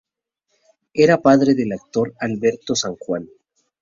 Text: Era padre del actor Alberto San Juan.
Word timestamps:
Era 0.95 1.21
padre 1.21 1.53
del 1.53 1.73
actor 1.73 2.11
Alberto 2.19 2.73
San 2.75 2.95
Juan. 2.95 3.29